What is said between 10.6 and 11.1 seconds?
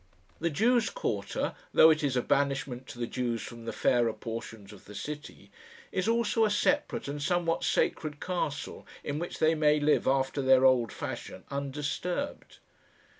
old